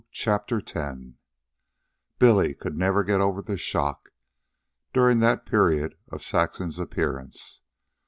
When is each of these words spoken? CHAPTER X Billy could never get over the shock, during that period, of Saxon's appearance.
CHAPTER 0.09 0.63
X 0.65 0.99
Billy 2.17 2.55
could 2.55 2.75
never 2.75 3.03
get 3.03 3.21
over 3.21 3.43
the 3.43 3.55
shock, 3.55 4.09
during 4.93 5.19
that 5.19 5.45
period, 5.45 5.93
of 6.11 6.23
Saxon's 6.23 6.79
appearance. 6.79 7.61